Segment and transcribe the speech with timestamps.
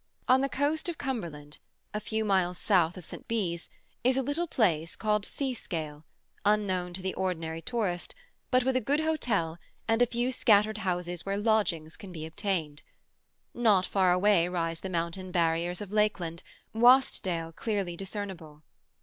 [0.27, 1.59] On the coast of Cumberland,
[1.93, 3.27] a few miles south of St.
[3.27, 3.69] Bees,
[4.03, 6.05] is a little place called Seascale,
[6.43, 8.15] unknown to the ordinary tourist,
[8.49, 12.81] but with a good hotel and a few scattered houses where lodgings can be obtained.
[13.53, 16.41] Not far away rise the mountain barriers of lake land,
[16.73, 18.63] Wastdale clearly discernible.